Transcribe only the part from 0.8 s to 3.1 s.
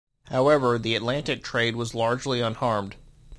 Atlantic trade was largely unharmed.